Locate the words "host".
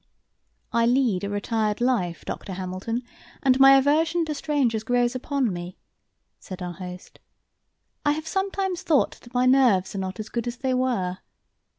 6.73-7.19